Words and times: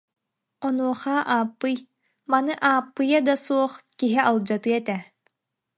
Онуоха 0.67 1.15
Ааппый: 1.35 1.77
«Маны 2.31 2.53
Ааппыйа 2.69 3.19
да 3.27 3.35
суох 3.43 3.73
киһи 3.99 4.19
алдьатыа 4.29 4.75
этэ» 4.79 4.97